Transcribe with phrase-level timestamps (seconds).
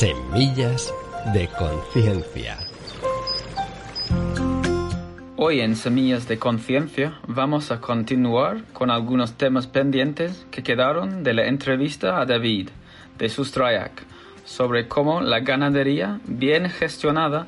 [0.00, 0.94] Semillas
[1.34, 2.56] de Conciencia.
[5.36, 11.34] Hoy en Semillas de Conciencia vamos a continuar con algunos temas pendientes que quedaron de
[11.34, 12.70] la entrevista a David
[13.18, 13.92] de Sustrayak
[14.46, 17.46] sobre cómo la ganadería bien gestionada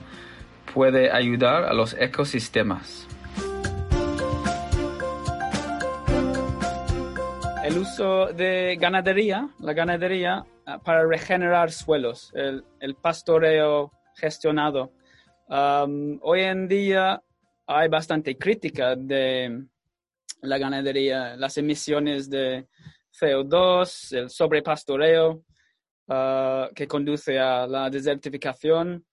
[0.75, 3.09] puede ayudar a los ecosistemas.
[7.65, 10.45] El uso de ganadería, la ganadería
[10.85, 14.93] para regenerar suelos, el, pastoreo gestionado.
[15.49, 17.23] hoy en día
[17.67, 19.67] hay bastante crítica de
[20.43, 22.67] la ganadería, las emisiones de
[23.19, 25.45] CO2, el sobrepastoreo
[26.09, 29.05] uh, que conduce a la desertificación.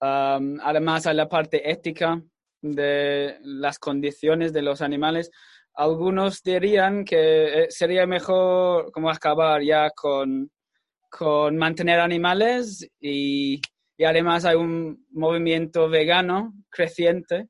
[0.00, 2.20] Um, además, hay la parte ética
[2.60, 5.30] de las condiciones de los animales.
[5.74, 10.50] Algunos dirían que eh, sería mejor como acabar ya con,
[11.08, 13.60] con mantener animales y,
[13.96, 17.48] y además hay un movimiento vegano creciente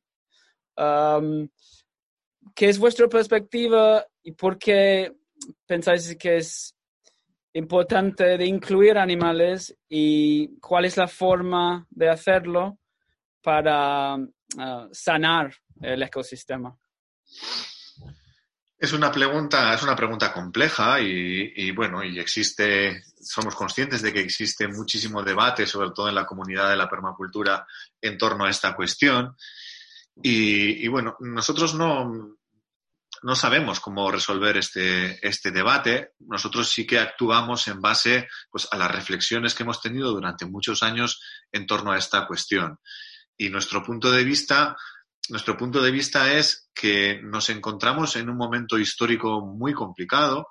[2.54, 5.12] ¿Qué es vuestra perspectiva y por qué
[5.66, 6.74] pensáis que es
[7.54, 12.78] importante incluir animales y cuál es la forma de hacerlo
[13.42, 14.14] para
[14.58, 16.76] ah, sanar el ecosistema?
[18.78, 24.12] Es una pregunta, es una pregunta compleja y, y, bueno, y existe, somos conscientes de
[24.12, 27.66] que existe muchísimo debate, sobre todo en la comunidad de la permacultura,
[28.02, 29.34] en torno a esta cuestión.
[30.22, 32.36] Y, bueno, nosotros no,
[33.22, 36.12] no sabemos cómo resolver este, este debate.
[36.20, 40.82] Nosotros sí que actuamos en base pues, a las reflexiones que hemos tenido durante muchos
[40.82, 42.78] años en torno a esta cuestión.
[43.38, 44.76] Y nuestro punto de vista,
[45.28, 50.48] nuestro punto de vista es que nos encontramos en un momento histórico muy complicado,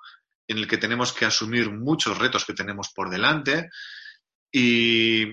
[0.48, 3.70] en el que tenemos que asumir muchos retos que tenemos por delante.
[4.52, 5.26] Y,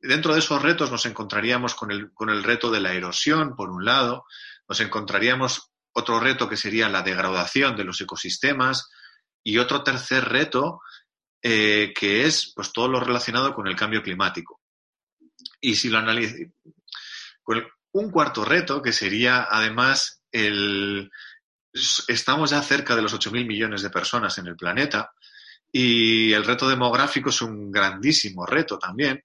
[0.00, 3.70] dentro de esos retos nos encontraríamos con el, con el reto de la erosión, por
[3.70, 4.24] un lado,
[4.68, 8.88] nos encontraríamos otro reto que sería la degradación de los ecosistemas
[9.42, 10.80] y otro tercer reto
[11.42, 14.60] eh, que es pues todo lo relacionado con el cambio climático.
[15.60, 16.52] Y si lo analizamos,
[17.92, 20.19] un cuarto reto que sería además
[22.08, 25.12] estamos ya cerca de los 8.000 millones de personas en el planeta
[25.72, 29.22] y el reto demográfico es un grandísimo reto también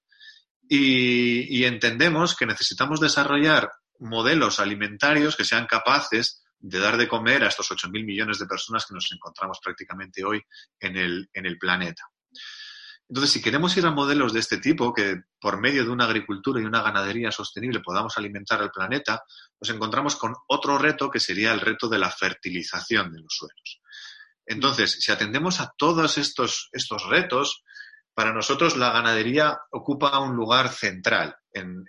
[0.67, 7.49] y, entendemos que necesitamos desarrollar modelos alimentarios que sean capaces de dar de comer a
[7.49, 10.41] estos 8.000 millones de personas que nos encontramos prácticamente hoy
[10.79, 12.03] en el, en el planeta.
[13.07, 16.59] Entonces, si queremos ir a modelos de este tipo, que por medio de una agricultura
[16.59, 19.23] y una ganadería sostenible podamos alimentar al planeta,
[19.61, 23.81] nos encontramos con otro reto que sería el reto de la fertilización de los suelos.
[24.45, 27.63] Entonces, si atendemos a todos estos, estos retos,
[28.15, 31.85] para nosotros la ganadería ocupa un lugar central en,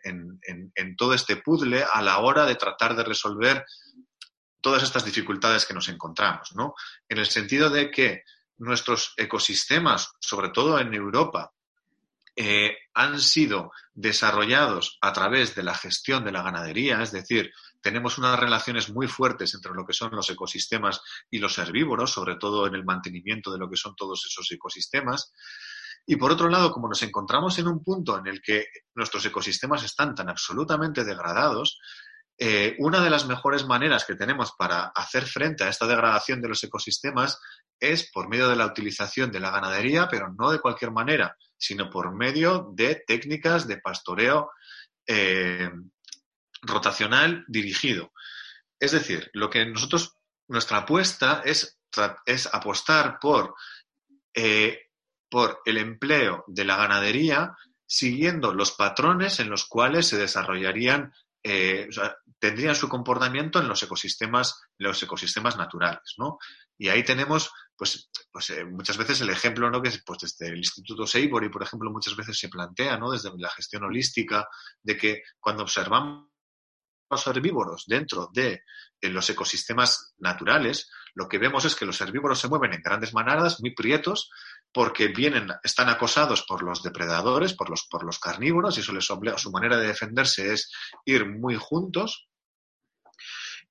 [0.96, 3.64] todo este puzzle a la hora de tratar de resolver
[4.60, 6.74] todas estas dificultades que nos encontramos, ¿no?
[7.08, 8.24] En el sentido de que
[8.58, 11.52] nuestros ecosistemas, sobre todo en Europa,
[12.38, 17.50] eh, han sido desarrollados a través de la gestión de la ganadería, es decir,
[17.80, 21.00] tenemos unas relaciones muy fuertes entre lo que son los ecosistemas
[21.30, 25.32] y los herbívoros, sobre todo en el mantenimiento de lo que son todos esos ecosistemas.
[26.04, 29.82] Y por otro lado, como nos encontramos en un punto en el que nuestros ecosistemas
[29.82, 31.78] están tan absolutamente degradados,
[32.38, 36.48] eh, una de las mejores maneras que tenemos para hacer frente a esta degradación de
[36.48, 37.40] los ecosistemas
[37.80, 41.90] es por medio de la utilización de la ganadería, pero no de cualquier manera, sino
[41.90, 44.50] por medio de técnicas de pastoreo
[45.06, 45.70] eh,
[46.62, 48.12] rotacional dirigido.
[48.78, 50.16] Es decir, lo que nosotros,
[50.48, 51.78] nuestra apuesta es,
[52.26, 53.54] es apostar por
[54.34, 54.86] eh,
[55.30, 61.12] por el empleo de la ganadería siguiendo los patrones en los cuales se desarrollarían,
[62.38, 66.38] tendrían su comportamiento en los ecosistemas, los ecosistemas naturales, ¿no?
[66.78, 69.82] Y ahí tenemos, pues, pues eh, muchas veces el ejemplo, ¿no?
[69.82, 73.10] Que pues desde el Instituto Seibory, por ejemplo, muchas veces se plantea, ¿no?
[73.10, 74.46] Desde la gestión holística,
[74.82, 76.28] de que cuando observamos
[77.08, 78.62] los herbívoros dentro de
[79.02, 83.60] los ecosistemas naturales, lo que vemos es que los herbívoros se mueven en grandes manadas,
[83.60, 84.30] muy prietos,
[84.70, 89.06] porque vienen, están acosados por los depredadores, por los, por los carnívoros, y eso les
[89.06, 90.70] su manera de defenderse es
[91.06, 92.28] ir muy juntos,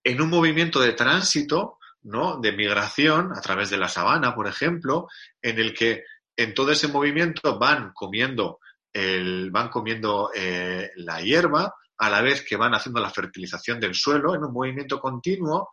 [0.04, 2.40] en un movimiento de tránsito, ¿no?
[2.40, 5.08] de migración a través de la sabana, por ejemplo,
[5.40, 6.04] en el que
[6.36, 8.60] en todo ese movimiento van comiendo,
[8.92, 13.96] el, van comiendo eh, la hierba, a la vez que van haciendo la fertilización del
[13.96, 15.70] suelo, en un movimiento continuo.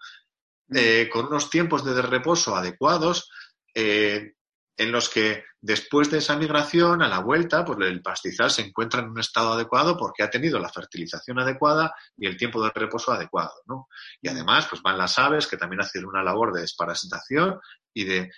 [0.75, 3.31] Eh, con unos tiempos de reposo adecuados,
[3.75, 4.35] eh,
[4.77, 9.01] en los que después de esa migración, a la vuelta, pues el pastizal se encuentra
[9.01, 13.13] en un estado adecuado porque ha tenido la fertilización adecuada y el tiempo de reposo
[13.13, 13.89] adecuado, ¿no?
[14.21, 17.61] Y además, pues van las aves que también hacen una labor de desparasitación
[17.95, 18.31] y de,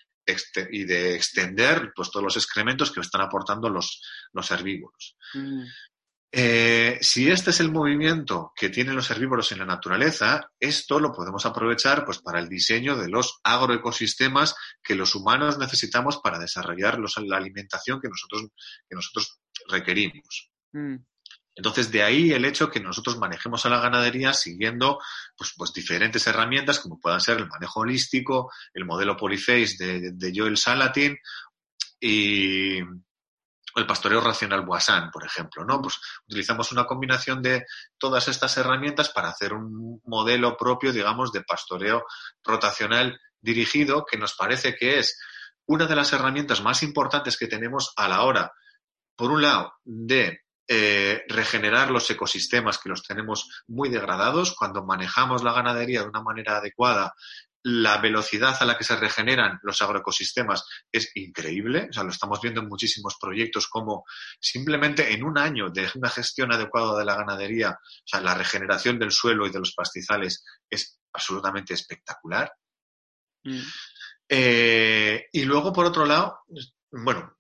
[0.71, 4.03] y de extender pues, todos los excrementos que están aportando los,
[4.33, 5.17] los herbívoros.
[5.35, 5.63] Mm.
[6.37, 11.13] Eh, si este es el movimiento que tienen los herbívoros en la naturaleza, esto lo
[11.13, 16.99] podemos aprovechar pues, para el diseño de los agroecosistemas que los humanos necesitamos para desarrollar
[16.99, 18.51] la alimentación que nosotros,
[18.89, 19.39] que nosotros
[19.69, 20.51] requerimos.
[20.73, 20.97] Mm.
[21.55, 24.99] Entonces, de ahí el hecho que nosotros manejemos a la ganadería siguiendo
[25.37, 30.33] pues, pues diferentes herramientas, como puedan ser el manejo holístico, el modelo Polyface de, de
[30.35, 31.17] Joel Salatin
[32.01, 32.81] y,
[33.75, 35.81] el pastoreo racional Boissan, por ejemplo, ¿no?
[35.83, 37.65] Pues utilizamos una combinación de
[37.99, 42.05] todas estas herramientas para hacer un modelo propio, digamos, de pastoreo
[42.43, 45.19] rotacional dirigido, que nos parece que es
[45.67, 48.53] una de las herramientas más importantes que tenemos a la hora,
[49.17, 54.55] por un lado, de eh, regenerar los ecosistemas que los tenemos muy degradados.
[54.57, 57.15] Cuando manejamos la ganadería de una manera adecuada
[57.65, 61.89] la velocidad a la que se regeneran los agroecosistemas es increíble.
[61.89, 64.05] O sea, lo estamos viendo en muchísimos proyectos como
[64.39, 68.99] simplemente en un año de una gestión adecuada de la ganadería, o sea, la regeneración
[68.99, 72.53] del suelo y de los pastizales es absolutamente espectacular.
[73.45, 73.61] Mm.
[74.29, 76.41] Eh, y luego, por otro lado,
[76.91, 77.35] bueno,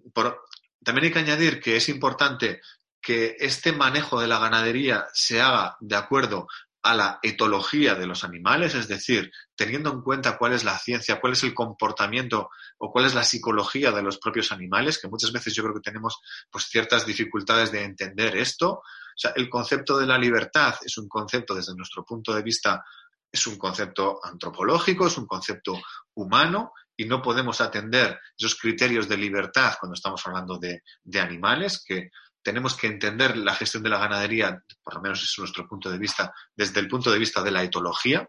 [0.82, 2.62] también hay que añadir que es importante
[3.04, 6.46] que este manejo de la ganadería se haga de acuerdo
[6.84, 11.18] a la etología de los animales, es decir, teniendo en cuenta cuál es la ciencia,
[11.18, 15.32] cuál es el comportamiento o cuál es la psicología de los propios animales, que muchas
[15.32, 16.20] veces yo creo que tenemos
[16.50, 18.70] pues ciertas dificultades de entender esto.
[18.72, 22.84] O sea, el concepto de la libertad es un concepto desde nuestro punto de vista
[23.32, 25.80] es un concepto antropológico, es un concepto
[26.14, 31.82] humano y no podemos atender esos criterios de libertad cuando estamos hablando de, de animales
[31.84, 32.10] que
[32.44, 35.98] tenemos que entender la gestión de la ganadería, por lo menos es nuestro punto de
[35.98, 38.28] vista, desde el punto de vista de la etología,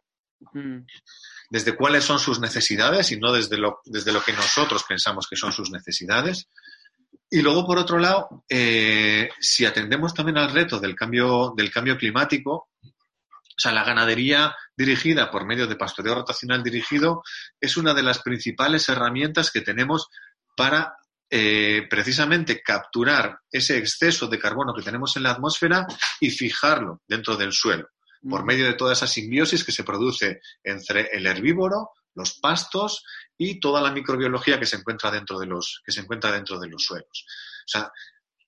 [0.54, 0.86] Mm.
[1.50, 5.36] desde cuáles son sus necesidades y no desde lo, desde lo que nosotros pensamos que
[5.36, 6.50] son sus necesidades.
[7.30, 11.98] Y luego, por otro lado, eh, si atendemos también al reto del cambio, del cambio
[11.98, 17.24] climático, o sea, la ganadería dirigida por medio de pastoreo rotacional dirigido
[17.60, 20.10] es una de las principales herramientas que tenemos
[20.58, 20.98] para
[21.30, 25.88] eh, precisamente capturar ese exceso de carbono que tenemos en la atmósfera
[26.20, 27.90] y fijarlo dentro del suelo,
[28.30, 28.46] por Mm.
[28.46, 33.04] medio de toda esa simbiosis que se produce entre el herbívoro, los pastos
[33.38, 36.70] y toda la microbiología que se encuentra dentro de los, que se encuentra dentro de
[36.70, 37.26] los suelos.
[37.28, 37.92] O sea,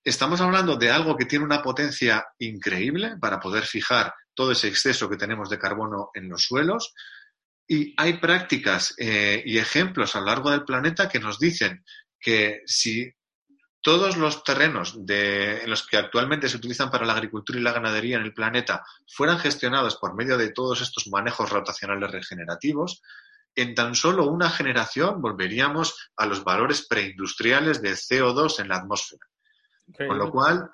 [0.02, 5.08] estamos hablando de algo que tiene una potencia increíble para poder fijar todo ese exceso
[5.08, 6.94] que tenemos de carbono en los suelos.
[7.66, 11.84] Y hay prácticas eh, y ejemplos a lo largo del planeta que nos dicen
[12.20, 13.12] que si
[13.80, 17.72] todos los terrenos de- en los que actualmente se utilizan para la agricultura y la
[17.72, 23.00] ganadería en el planeta fueran gestionados por medio de todos estos manejos rotacionales regenerativos,
[23.54, 29.24] en tan solo una generación volveríamos a los valores preindustriales de CO2 en la atmósfera.
[30.06, 30.70] Con lo cual,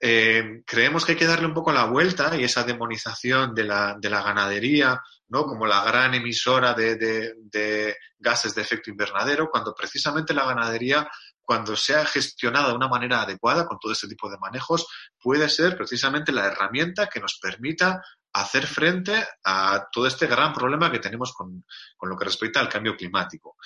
[0.00, 3.96] eh, creemos que hay que darle un poco la vuelta y esa demonización de la,
[3.98, 5.44] de la ganadería, ¿no?
[5.44, 11.08] Como la gran emisora de, de- gases de efecto invernadero, cuando precisamente la ganadería,
[11.42, 14.86] cuando sea gestionada de una manera adecuada, con todo este tipo de manejos,
[15.18, 20.90] puede ser precisamente la herramienta que nos permita hacer frente a todo este gran problema
[20.90, 21.64] que tenemos con,
[21.96, 23.56] con lo que respecta al cambio climático.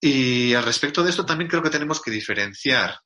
[0.00, 2.98] Y al respecto de esto también creo que tenemos que diferenciar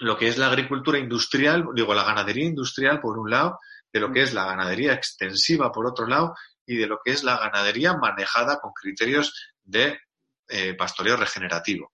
[0.00, 3.58] lo que es la agricultura industrial, digo, la ganadería industrial por un lado,
[3.92, 6.34] de lo que es la ganadería extensiva por otro lado,
[6.66, 9.98] y de lo que es la ganadería manejada con criterios de
[10.48, 11.92] eh, pastoreo regenerativo.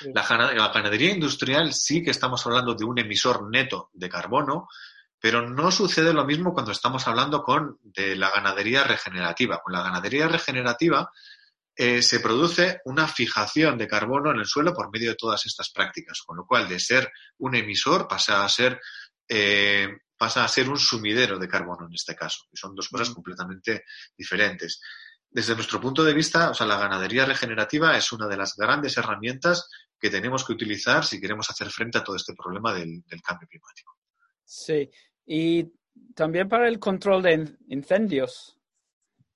[0.00, 0.10] Sí.
[0.14, 4.68] La, la ganadería industrial sí que estamos hablando de un emisor neto de carbono,
[5.20, 9.60] pero no sucede lo mismo cuando estamos hablando con de la ganadería regenerativa.
[9.60, 11.10] Con la ganadería regenerativa
[11.78, 15.70] eh, se produce una fijación de carbono en el suelo por medio de todas estas
[15.70, 18.80] prácticas, con lo cual de ser un emisor pasa a ser
[19.28, 22.44] eh, pasa a ser un sumidero de carbono en este caso.
[22.50, 23.14] Y son dos cosas Mm.
[23.14, 23.84] completamente
[24.16, 24.80] diferentes.
[25.30, 28.96] Desde nuestro punto de vista, o sea, la ganadería regenerativa es una de las grandes
[28.96, 29.68] herramientas
[30.00, 33.46] que tenemos que utilizar si queremos hacer frente a todo este problema del, del cambio
[33.46, 33.96] climático.
[34.44, 34.90] Sí,
[35.26, 35.70] y
[36.14, 38.58] también para el control de in- incendios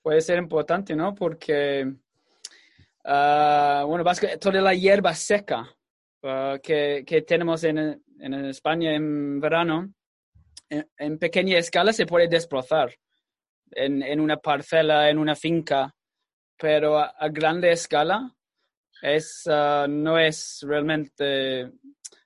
[0.01, 1.15] puede ser importante, ¿no?
[1.15, 1.95] Porque,
[3.05, 4.05] ah, bueno,
[4.41, 5.69] toda la hierba seca
[6.23, 9.93] ah, que, que tenemos en, en España en verano,
[10.69, 12.95] en, pequeña escala se puede desplazar
[13.71, 15.95] en, en una parcela, en una finca,
[16.57, 18.35] pero a, grande escala
[19.03, 21.71] es, ah, no es realmente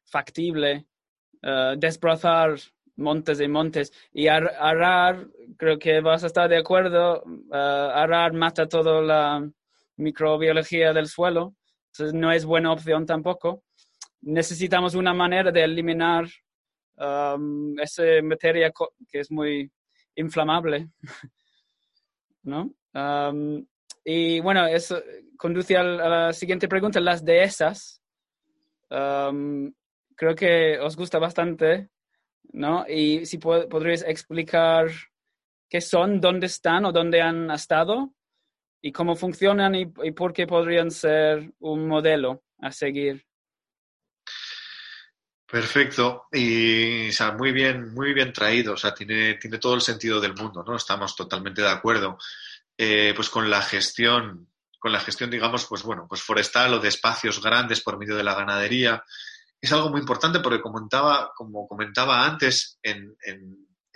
[0.04, 0.86] factible
[1.76, 2.56] desbrozar
[2.96, 3.92] montes y montes.
[4.12, 9.48] Y arar, creo que vas a estar de acuerdo, arar mata toda la
[9.96, 11.54] microbiología del suelo,
[11.92, 13.64] entonces no es buena opción tampoco.
[14.20, 16.26] Necesitamos una manera de eliminar
[17.78, 18.72] esa materia
[19.08, 19.70] que es muy
[20.14, 20.88] inflamable,
[22.42, 22.72] ¿no?
[24.02, 25.02] y bueno, eso
[25.36, 28.00] conduce a la siguiente pregunta, las dehesas.
[28.88, 31.90] creo que os gusta bastante,
[32.52, 32.86] ¿no?
[32.88, 34.88] Y si podríais explicar
[35.68, 38.14] qué son, dónde están o dónde han estado
[38.80, 43.26] y cómo funcionan y, por qué podrían ser un modelo a seguir.
[45.46, 46.26] Perfecto.
[46.32, 48.74] Y o muy bien, muy bien traído.
[48.74, 50.76] O sea, tiene, tiene todo el sentido del mundo, ¿no?
[50.76, 52.18] Estamos totalmente de acuerdo.
[52.76, 56.88] Eh, pues con la gestión, con la gestión, digamos, pues bueno, pues forestal o de
[56.88, 59.02] espacios grandes por medio de la ganadería.
[59.60, 63.16] Es algo muy importante porque comentaba, como comentaba antes, en,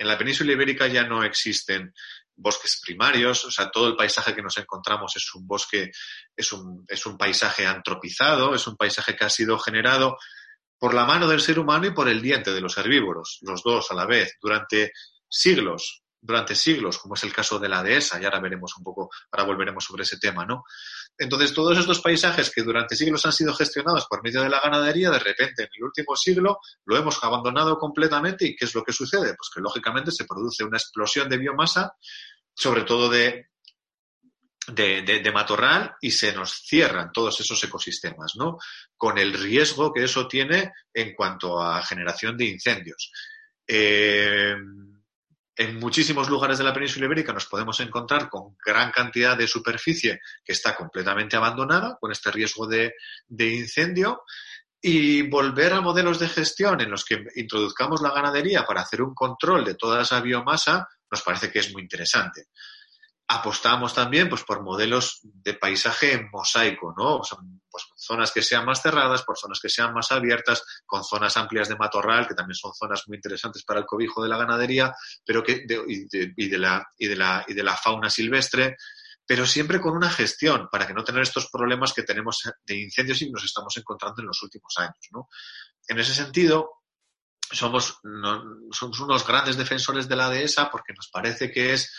[0.00, 1.92] en la península ibérica ya no existen
[2.40, 5.90] bosques primarios, o sea, todo el paisaje que nos encontramos es un bosque,
[6.36, 10.16] es un, es un paisaje antropizado, es un paisaje que ha sido generado
[10.78, 13.90] por la mano del ser humano y por el diente de los herbívoros, los dos
[13.90, 14.92] a la vez, durante
[15.28, 19.10] siglos, durante siglos, como es el caso de la dehesa, y ahora veremos un poco,
[19.30, 20.64] ahora volveremos sobre ese tema, ¿no?
[21.16, 25.10] Entonces, todos estos paisajes que durante siglos han sido gestionados por medio de la ganadería,
[25.10, 28.92] de repente, en el último siglo, lo hemos abandonado completamente, ¿y qué es lo que
[28.92, 29.34] sucede?
[29.34, 31.94] Pues que, lógicamente, se produce una explosión de biomasa,
[32.60, 33.46] sobre todo de,
[34.66, 38.58] de, matorral y se nos cierran todos esos ecosistemas, ¿no?
[38.98, 43.10] Con el riesgo que eso tiene en cuanto a generación de incendios.
[43.66, 44.54] Eh,
[45.56, 50.20] en muchísimos lugares de la península ibérica nos podemos encontrar con gran cantidad de superficie
[50.44, 52.92] que está completamente abandonada, con este riesgo de,
[53.26, 54.24] de incendio,
[54.82, 59.14] y volver a modelos de gestión en los que introduzcamos la ganadería para hacer un
[59.14, 62.46] control de toda esa biomasa nos parece que es muy interesante
[63.32, 67.20] apostamos también pues, por modelos de paisaje en mosaico, ¿no?
[67.70, 71.68] pues, zonas que sean más cerradas, por zonas que sean más abiertas, con zonas amplias
[71.68, 74.92] de matorral, que también son zonas muy interesantes para el cobijo de la ganadería,
[75.24, 78.76] pero que y, de, la, y, de la, y de la fauna silvestre,
[79.24, 83.22] pero siempre con una gestión para que no tener estos problemas que tenemos de incendios
[83.22, 85.28] y nos estamos encontrando en los últimos años, ¿no?
[85.86, 86.79] En ese sentido,
[87.50, 88.00] somos,
[88.70, 91.92] somos unos grandes defensores de la dehesa porque nos parece que es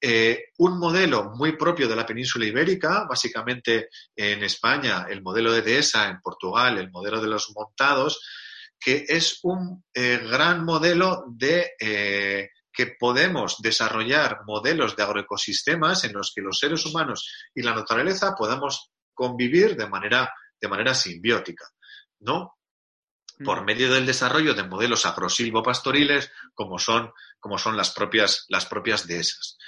[0.00, 5.62] eh, un modelo muy propio de la península ibérica, básicamente en España el modelo de
[5.62, 8.20] Dehesa, en Portugal el modelo de los montados,
[8.78, 16.12] que es un eh, gran modelo de eh, que podemos desarrollar modelos de agroecosistemas en
[16.12, 21.64] los que los seres humanos y la naturaleza podamos convivir de manera, de manera simbiótica,
[22.20, 22.57] ¿no?
[23.44, 23.64] Por mm.
[23.64, 29.58] medio del desarrollo de modelos agrosilvopastoriles como son, como son las propias, las propias dehesas.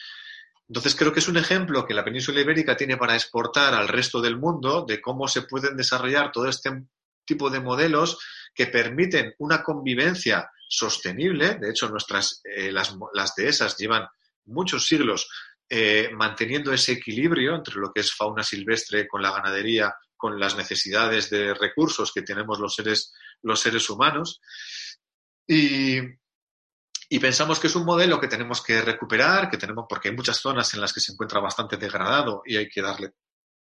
[0.69, 4.21] Entonces creo que es un ejemplo que la península ibérica tiene para exportar al resto
[4.21, 6.71] del mundo de cómo se pueden desarrollar todo este
[7.25, 8.19] tipo de modelos
[8.55, 11.57] que permiten una convivencia sostenible.
[11.57, 14.07] De hecho, nuestras, eh, las, las, dehesas llevan
[14.47, 15.29] muchos siglos
[15.69, 20.55] eh, manteniendo ese equilibrio entre lo que es fauna silvestre con la ganadería, con las
[20.55, 24.43] necesidades de recursos que tenemos los seres, los seres humanos.
[25.49, 25.99] Y,
[27.19, 30.73] pensamos que es un modelo que tenemos que recuperar, que tenemos, porque hay muchas zonas
[30.75, 33.15] en las que se encuentra bastante degradado y hay que darle,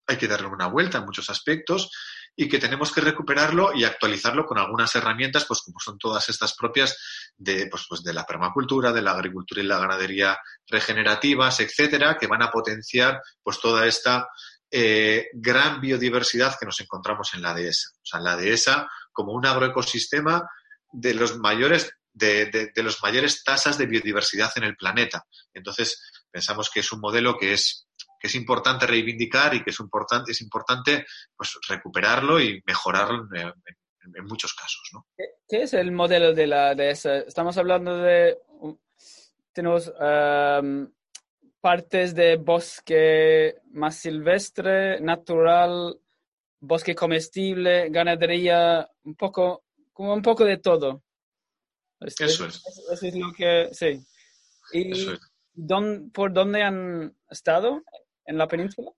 [0.07, 1.91] hay que darle una vuelta en muchos aspectos
[2.37, 6.55] y que tenemos que recuperarlo y actualizarlo con algunas herramientas, pues como son todas estas
[6.55, 6.97] propias
[7.37, 12.27] de, pues, pues de la permacultura, de la agricultura y la ganadería regenerativas, etcétera, que
[12.27, 14.29] van a potenciar pues toda esta
[14.71, 17.89] eh, gran biodiversidad que nos encontramos en la dehesa.
[18.01, 20.49] O sea, la dehesa como un agroecosistema
[20.91, 25.25] de los mayores de, de, las mayores tasas de biodiversidad en el planeta.
[25.53, 27.87] Entonces, pensamos que es un modelo que es,
[28.19, 31.05] que es importante reivindicar y que es importante, es importante
[31.35, 33.53] pues, recuperarlo y mejorarlo en,
[34.23, 34.89] muchos casos.
[34.93, 35.05] ¿no?
[35.17, 37.17] ¿Qué es el modelo de la de esa?
[37.17, 38.37] Estamos hablando de
[39.51, 40.87] tenemos um,
[41.65, 45.99] partes de bosque más silvestre, natural,
[46.59, 51.01] bosque comestible, ganadería, un poco, como un poco de todo.
[52.01, 52.39] Eso es.
[52.39, 53.99] Eso es lo que, sí.
[54.73, 55.07] ¿Y
[56.13, 57.81] por dónde han estado
[58.25, 58.91] en la península?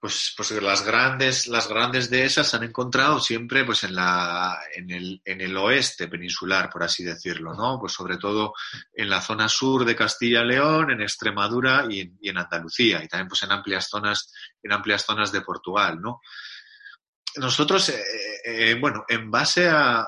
[0.00, 4.58] Pues, pues las grandes, las grandes de esas se han encontrado siempre pues en la,
[4.74, 7.78] en el, en el oeste peninsular, por así decirlo, ¿no?
[7.78, 8.54] Pues sobre todo
[8.94, 13.28] en la zona sur de Castilla y León, en Extremadura y en, Andalucía, y también
[13.28, 16.22] pues en amplias zonas, en amplias zonas de Portugal, ¿no?
[17.36, 18.02] nosotros, eh,
[18.44, 20.04] eh, bueno, en base a,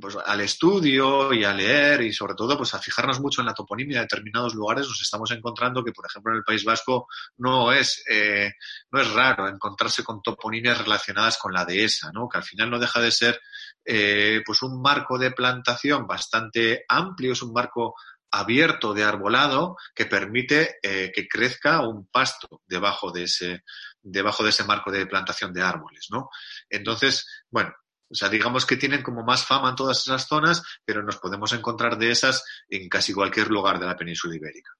[0.00, 3.54] pues, al estudio y a leer y sobre todo pues a fijarnos mucho en la
[3.54, 7.06] toponimia de determinados lugares, nos estamos encontrando que, por ejemplo, en el País Vasco
[7.38, 8.52] no es, eh,
[8.90, 12.28] no es raro encontrarse con toponimias relacionadas con la dehesa, ¿no?
[12.28, 13.40] que al final no deja de ser
[13.84, 17.94] eh, pues un marco de plantación bastante amplio, es un marco
[18.30, 23.64] abierto de arbolado que permite eh, que crezca un pasto debajo de ese
[24.02, 26.30] debajo de ese marco de plantación de árboles, ¿no?
[26.68, 27.74] Entonces, bueno,
[28.10, 31.52] o sea, digamos que tienen como más fama en todas esas zonas, pero nos podemos
[31.52, 34.70] encontrar de esas en casi cualquier lugar de la península ibérica.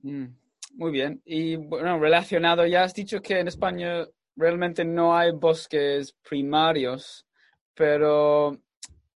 [0.00, 0.26] Mm,
[0.72, 1.20] muy bien.
[1.26, 7.26] Y bueno, relacionado, ya has dicho que en España realmente no hay bosques primarios,
[7.74, 8.58] pero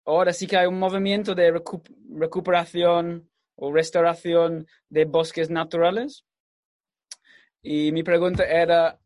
[0.04, 1.62] ahora sí que hay un movimiento de
[2.10, 6.24] recuperación o restauración de bosques naturales.
[7.62, 8.98] Y mi pregunta era,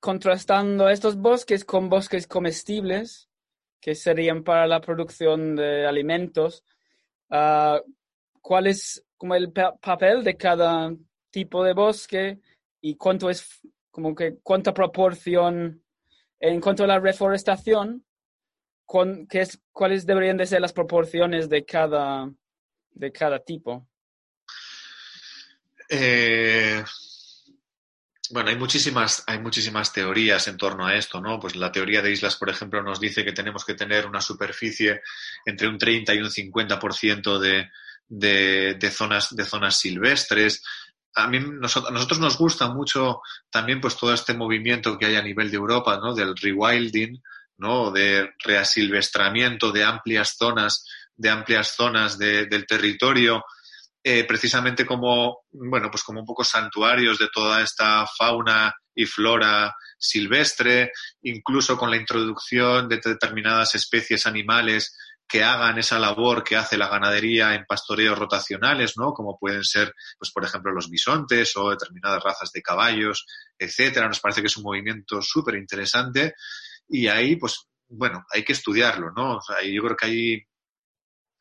[0.00, 3.28] contrastando estos bosques con bosques comestibles,
[3.80, 6.64] que serían para la producción de alimentos,
[7.30, 7.78] uh,
[8.40, 10.94] ¿cuál es como el papel de cada
[11.30, 12.40] tipo de bosque
[12.80, 15.82] y cuánto es, como que cuánta proporción
[16.40, 18.04] en cuanto a la reforestación,
[19.28, 22.30] qué es, cuáles deberían de ser las proporciones de cada,
[22.90, 23.86] de cada tipo?
[25.88, 26.82] Eh,
[28.30, 31.38] bueno, hay muchísimas, hay muchísimas teorías en torno a esto, ¿no?
[31.38, 35.02] Pues la teoría de islas, por ejemplo, nos dice que tenemos que tener una superficie
[35.44, 37.70] entre un 30 y un 50% de,
[38.08, 40.62] de, de, zonas, de zonas silvestres.
[41.14, 45.16] A, mí, nosotros, a nosotros nos gusta mucho también pues todo este movimiento que hay
[45.16, 46.14] a nivel de Europa, ¿no?
[46.14, 47.22] Del rewilding,
[47.58, 47.90] ¿no?
[47.90, 53.44] De reasilvestramiento de amplias zonas, de amplias zonas de, del territorio
[54.06, 59.74] eh, precisamente como, bueno, pues como un poco santuarios de toda esta fauna y flora
[59.98, 60.92] silvestre,
[61.22, 64.94] incluso con la introducción de determinadas especies animales
[65.26, 69.14] que hagan esa labor que hace la ganadería en pastoreos rotacionales, ¿no?
[69.14, 73.24] Como pueden ser, pues, por ejemplo, los bisontes o determinadas razas de caballos,
[73.58, 74.06] etcétera.
[74.06, 76.34] Nos parece que es un movimiento súper interesante
[76.86, 79.36] y ahí, pues, bueno, hay que estudiarlo, ¿no?
[79.36, 80.42] O yo creo que hay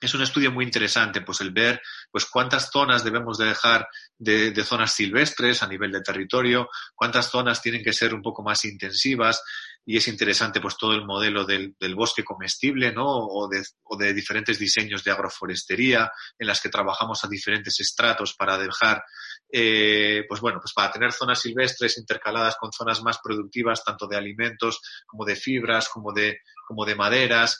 [0.05, 3.87] es un estudio muy interesante, pues el ver pues cuántas zonas debemos de dejar
[4.17, 8.65] de, zonas silvestres a nivel de territorio, cuántas zonas tienen que ser un poco más
[8.65, 9.43] intensivas
[9.85, 13.05] y es interesante pues todo el modelo del, bosque comestible, ¿no?
[13.05, 18.33] O de, o de, diferentes diseños de agroforestería en las que trabajamos a diferentes estratos
[18.33, 19.03] para dejar,
[19.51, 24.17] eh, pues bueno, pues para tener zonas silvestres intercaladas con zonas más productivas, tanto de
[24.17, 27.59] alimentos como de fibras, como de, como de maderas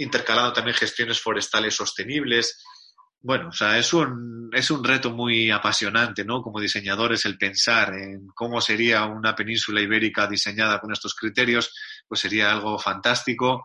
[0.00, 2.64] intercalando también gestiones forestales sostenibles.
[3.22, 6.42] Bueno, o sea, es un, es un reto muy apasionante, ¿no?
[6.42, 11.74] Como diseñadores, el pensar en cómo sería una península ibérica diseñada con estos criterios,
[12.08, 13.62] pues sería algo fantástico.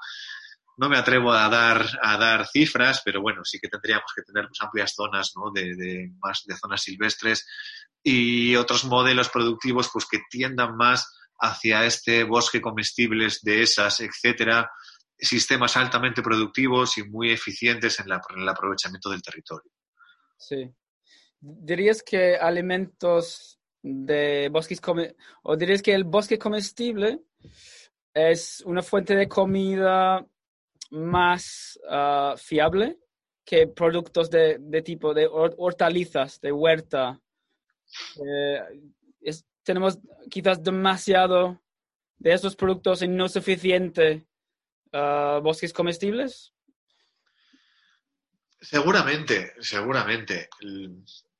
[0.77, 4.47] No me atrevo a dar, a dar cifras, pero bueno, sí que tendríamos que tener
[4.47, 5.51] pues, amplias zonas, ¿no?
[5.53, 7.47] De, de, más de zonas silvestres
[8.03, 14.69] y otros modelos productivos, pues que tiendan más hacia este bosque comestibles de esas, etcétera,
[15.17, 19.71] sistemas altamente productivos y muy eficientes en, la, el aprovechamiento del territorio.
[20.37, 20.69] Sí.
[21.39, 24.81] ¿Dirías que alimentos de bosques
[25.43, 27.21] o dirías que el bosque comestible
[28.13, 30.25] es una fuente de comida
[30.91, 32.97] más uh, fiable
[33.45, 37.21] que productos de, tipo de hortalizas, de huerta?
[38.25, 38.61] Eh,
[39.65, 39.99] tenemos
[40.29, 41.61] quizás demasiado
[42.17, 44.25] de esos productos y no suficiente
[44.95, 46.53] uh, bosques comestibles?
[48.59, 50.49] Seguramente, seguramente.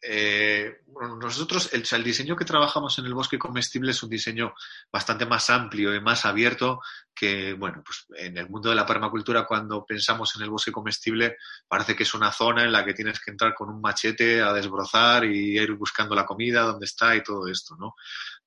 [0.08, 0.82] Eh,
[1.20, 4.54] nosotros, el, el, diseño que trabajamos en el bosque comestible es un diseño
[4.92, 6.80] bastante más amplio y más abierto
[7.16, 11.38] que, bueno, pues en el mundo de la permacultura, cuando pensamos en el bosque comestible,
[11.68, 14.54] parece que es una zona en la que tienes que entrar con un machete a
[14.54, 17.96] desbrozar y ir buscando la comida, dónde está y todo esto, ¿no?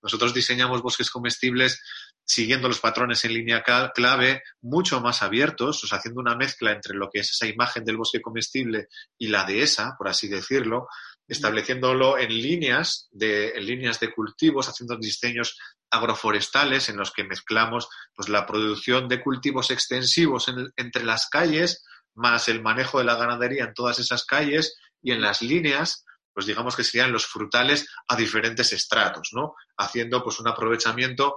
[0.00, 1.82] Nosotros diseñamos bosques comestibles
[2.28, 7.08] siguiendo los patrones en línea clave, mucho más abiertos, o haciendo una mezcla entre lo
[7.10, 10.88] que es esa imagen del bosque comestible y la de esa, por así decirlo,
[11.26, 15.58] estableciéndolo en líneas de, en líneas de cultivos, haciendo diseños
[15.90, 21.82] agroforestales en los que mezclamos pues, la producción de cultivos extensivos en, entre las calles,
[22.14, 26.46] más el manejo de la ganadería en todas esas calles y en las líneas pues
[26.46, 29.56] digamos que serían los frutales a diferentes estratos, ¿no?
[29.76, 31.36] Haciendo pues un aprovechamiento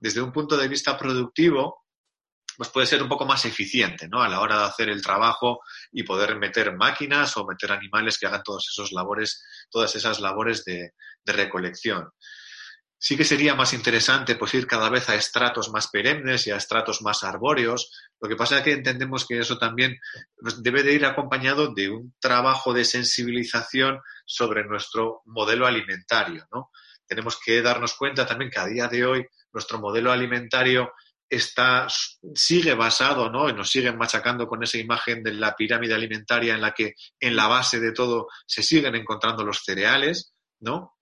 [0.00, 1.86] desde un punto de vista productivo
[2.56, 4.22] pues puede ser un poco más eficiente ¿no?
[4.22, 5.60] a la hora de hacer el trabajo
[5.92, 10.64] y poder meter máquinas o meter animales que hagan todas esos labores, todas esas labores
[10.64, 10.92] de,
[11.24, 12.08] recolección.
[12.98, 16.56] Sí que sería más interesante pues, ir cada vez a estratos más perennes y a
[16.56, 17.90] estratos más arbóreos.
[18.20, 19.98] Lo que pasa es que entendemos que eso también
[20.40, 26.48] pues, debe de ir acompañado de un trabajo de sensibilización sobre nuestro modelo alimentario.
[27.06, 30.92] Tenemos que darnos cuenta también que a día de hoy nuestro modelo alimentario
[31.30, 31.86] está,
[32.34, 33.48] sigue basado, ¿no?
[33.48, 37.34] Y nos siguen machacando con esa imagen de la pirámide alimentaria en la que en
[37.34, 40.98] la base de todo se siguen encontrando los cereales, ¿no?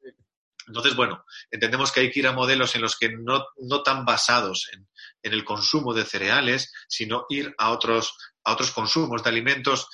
[0.68, 4.04] Entonces, bueno, entendemos que hay que ir a modelos en los que no, no tan
[4.04, 4.88] basados en,
[5.22, 8.14] el consumo de cereales, sino ir a otros,
[8.44, 9.88] a otros consumos de alimentos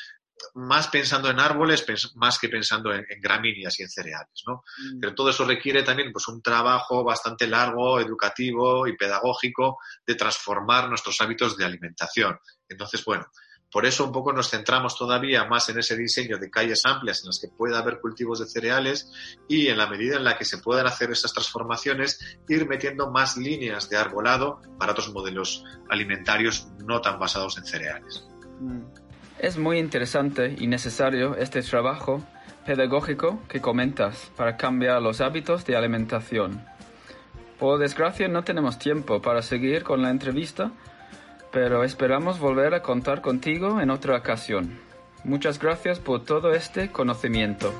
[0.54, 1.84] más pensando en árboles,
[2.16, 4.62] más que pensando en, en gramíneas y en cereales, ¿no?
[4.94, 5.00] Mm.
[5.00, 10.88] Pero todo eso requiere también pues, un trabajo bastante largo, educativo y pedagógico de transformar
[10.88, 12.38] nuestros hábitos de alimentación.
[12.68, 13.26] Entonces, bueno,
[13.70, 17.28] por eso un poco nos centramos todavía más en ese diseño de calles amplias en
[17.28, 19.10] las que pueda haber cultivos de cereales
[19.48, 23.36] y en la medida en la que se puedan hacer esas transformaciones, ir metiendo más
[23.36, 28.26] líneas de arbolado para otros modelos alimentarios no tan basados en cereales.
[28.58, 29.09] Mm.
[29.40, 32.22] Es muy interesante y necesario este trabajo
[32.66, 36.62] pedagógico que comentas para cambiar los hábitos de alimentación.
[37.58, 40.72] Por desgracia no tenemos tiempo para seguir con la entrevista,
[41.52, 44.78] pero esperamos volver a contar contigo en otra ocasión.
[45.24, 47.72] Muchas gracias por todo este conocimiento.